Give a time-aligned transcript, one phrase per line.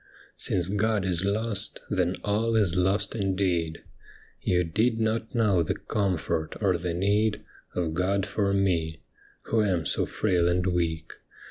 [0.35, 3.83] 'Since God is lost, then all is lost indeed.
[4.41, 7.43] You did not know the comfort or the need
[7.75, 9.03] Of God for me,
[9.43, 11.13] who am so frail and weak.